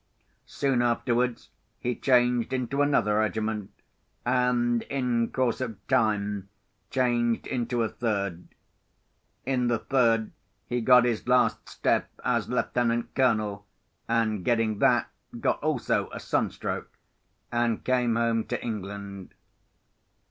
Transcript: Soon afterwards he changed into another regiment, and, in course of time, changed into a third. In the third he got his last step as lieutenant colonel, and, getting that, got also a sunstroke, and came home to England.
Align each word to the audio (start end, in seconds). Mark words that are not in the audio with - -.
Soon 0.47 0.81
afterwards 0.81 1.49
he 1.79 1.93
changed 1.95 2.53
into 2.53 2.81
another 2.81 3.19
regiment, 3.19 3.69
and, 4.25 4.81
in 4.89 5.29
course 5.31 5.61
of 5.61 5.77
time, 5.87 6.49
changed 6.89 7.45
into 7.45 7.83
a 7.83 7.89
third. 7.89 8.47
In 9.45 9.67
the 9.67 9.77
third 9.77 10.31
he 10.65 10.81
got 10.81 11.05
his 11.05 11.27
last 11.27 11.69
step 11.69 12.09
as 12.25 12.49
lieutenant 12.49 13.13
colonel, 13.13 13.67
and, 14.07 14.43
getting 14.43 14.79
that, 14.79 15.11
got 15.39 15.61
also 15.61 16.09
a 16.11 16.19
sunstroke, 16.19 16.89
and 17.51 17.83
came 17.83 18.15
home 18.15 18.45
to 18.45 18.59
England. 18.65 19.35